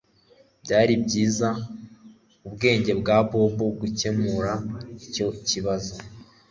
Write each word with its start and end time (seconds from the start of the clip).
Byari 0.63 0.93
byiza 1.05 1.49
ubwenge 2.47 2.91
bwa 2.99 3.17
Bob 3.29 3.57
gukemura 3.81 4.53
icyo 5.07 5.27
kibazo 5.49 5.93